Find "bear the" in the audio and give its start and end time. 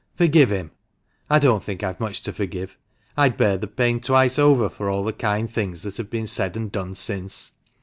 3.37-3.67